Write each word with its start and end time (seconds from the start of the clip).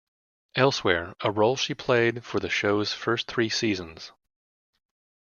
Elsewhere, 0.55 1.13
a 1.21 1.29
role 1.29 1.55
she 1.55 1.75
played 1.75 2.25
for 2.25 2.39
the 2.39 2.49
show's 2.49 2.91
first 2.91 3.27
three 3.27 3.49
seasons. 3.49 4.11